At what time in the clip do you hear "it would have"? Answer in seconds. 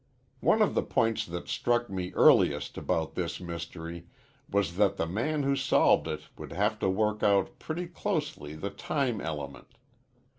6.07-6.79